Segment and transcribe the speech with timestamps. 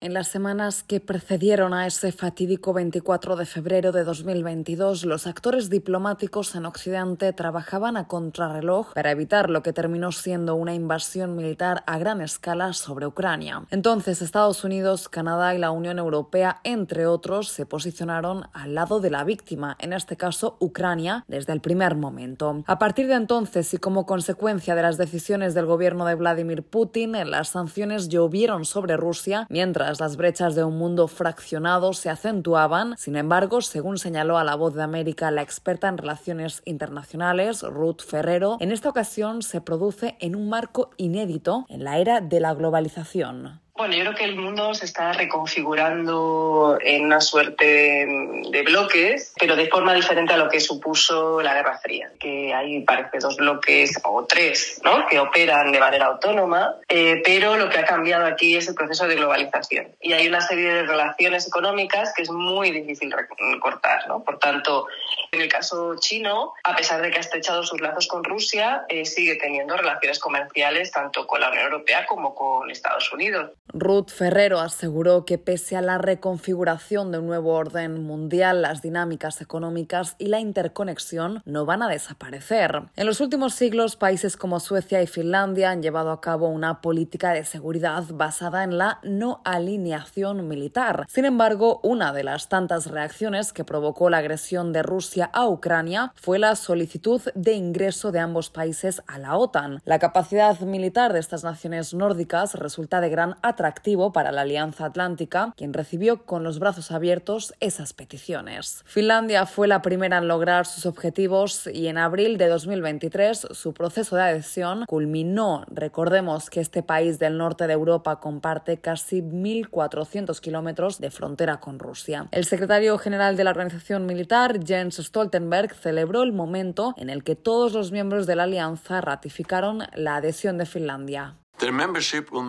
[0.00, 5.70] En las semanas que precedieron a ese fatídico 24 de febrero de 2022, los actores
[5.70, 11.82] diplomáticos en Occidente trabajaban a contrarreloj para evitar lo que terminó siendo una invasión militar
[11.88, 13.64] a gran escala sobre Ucrania.
[13.72, 19.10] Entonces, Estados Unidos, Canadá y la Unión Europea, entre otros, se posicionaron al lado de
[19.10, 22.62] la víctima, en este caso Ucrania, desde el primer momento.
[22.68, 27.14] A partir de entonces y como consecuencia de las decisiones del gobierno de Vladimir Putin,
[27.28, 32.94] las sanciones llovieron sobre Rusia, mientras las brechas de un mundo fraccionado se acentuaban.
[32.98, 38.02] Sin embargo, según señaló a la voz de América la experta en relaciones internacionales, Ruth
[38.06, 42.54] Ferrero, en esta ocasión se produce en un marco inédito en la era de la
[42.54, 43.60] globalización.
[43.78, 48.08] Bueno, yo creo que el mundo se está reconfigurando en una suerte
[48.50, 52.80] de bloques, pero de forma diferente a lo que supuso la Guerra Fría, que hay
[52.80, 55.06] parece dos bloques o tres, ¿no?
[55.06, 59.06] Que operan de manera autónoma, eh, pero lo que ha cambiado aquí es el proceso
[59.06, 63.14] de globalización y hay una serie de relaciones económicas que es muy difícil
[63.60, 64.24] cortar, ¿no?
[64.24, 64.88] Por tanto,
[65.32, 69.04] en el caso chino, a pesar de que ha estrechado sus lazos con Rusia, eh,
[69.04, 73.50] sigue teniendo relaciones comerciales tanto con la Unión Europea como con Estados Unidos.
[73.72, 79.40] Ruth Ferrero aseguró que pese a la reconfiguración de un nuevo orden mundial, las dinámicas
[79.40, 82.82] económicas y la interconexión no van a desaparecer.
[82.96, 87.32] En los últimos siglos, países como Suecia y Finlandia han llevado a cabo una política
[87.32, 91.04] de seguridad basada en la no alineación militar.
[91.08, 96.12] Sin embargo, una de las tantas reacciones que provocó la agresión de Rusia a Ucrania
[96.14, 99.80] fue la solicitud de ingreso de ambos países a la OTAN.
[99.84, 105.52] La capacidad militar de estas naciones nórdicas resulta de gran atractivo para la Alianza Atlántica,
[105.56, 108.82] quien recibió con los brazos abiertos esas peticiones.
[108.86, 114.16] Finlandia fue la primera en lograr sus objetivos y en abril de 2023 su proceso
[114.16, 115.64] de adhesión culminó.
[115.68, 121.78] Recordemos que este país del norte de Europa comparte casi 1.400 kilómetros de frontera con
[121.78, 122.28] Rusia.
[122.30, 127.34] El secretario general de la organización militar, Jens Stoltenberg, celebró el momento en el que
[127.34, 131.38] todos los miembros de la alianza ratificaron la adhesión de Finlandia.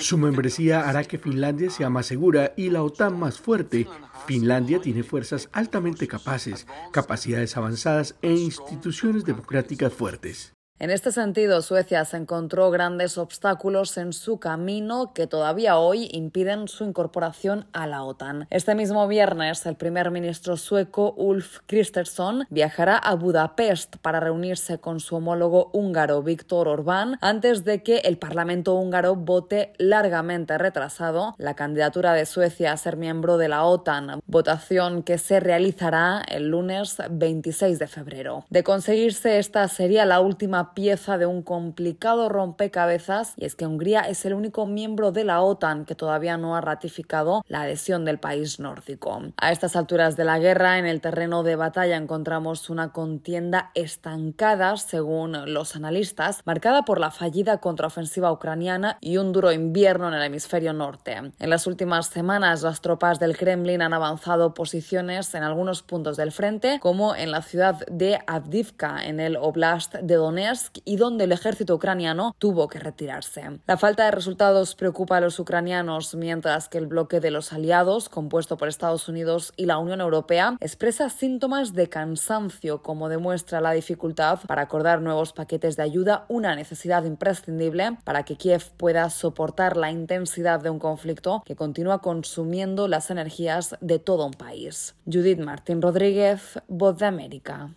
[0.00, 3.86] Su membresía hará que Finlandia sea más segura y la OTAN más fuerte.
[4.26, 10.54] Finlandia tiene fuerzas altamente capaces, capacidades avanzadas e instituciones democráticas fuertes.
[10.80, 16.68] En este sentido, Suecia se encontró grandes obstáculos en su camino que todavía hoy impiden
[16.68, 18.46] su incorporación a la OTAN.
[18.48, 25.00] Este mismo viernes, el primer ministro sueco Ulf Kristersson viajará a Budapest para reunirse con
[25.00, 31.56] su homólogo húngaro Viktor Orbán antes de que el Parlamento húngaro vote largamente retrasado la
[31.56, 36.96] candidatura de Suecia a ser miembro de la OTAN, votación que se realizará el lunes
[37.10, 38.46] 26 de febrero.
[38.48, 44.00] De conseguirse esta sería la última pieza de un complicado rompecabezas y es que Hungría
[44.00, 48.18] es el único miembro de la OTAN que todavía no ha ratificado la adhesión del
[48.18, 49.20] país nórdico.
[49.36, 54.76] A estas alturas de la guerra, en el terreno de batalla encontramos una contienda estancada,
[54.76, 60.22] según los analistas, marcada por la fallida contraofensiva ucraniana y un duro invierno en el
[60.22, 61.16] hemisferio norte.
[61.38, 66.32] En las últimas semanas, las tropas del Kremlin han avanzado posiciones en algunos puntos del
[66.32, 71.32] frente, como en la ciudad de Avdivka, en el Oblast de Donetsk, y donde el
[71.32, 73.60] ejército ucraniano tuvo que retirarse.
[73.66, 78.08] La falta de resultados preocupa a los ucranianos, mientras que el bloque de los aliados,
[78.08, 83.72] compuesto por Estados Unidos y la Unión Europea, expresa síntomas de cansancio, como demuestra la
[83.72, 89.76] dificultad para acordar nuevos paquetes de ayuda, una necesidad imprescindible para que Kiev pueda soportar
[89.76, 94.94] la intensidad de un conflicto que continúa consumiendo las energías de todo un país.
[95.06, 97.70] Judith Martín Rodríguez, Voz de América.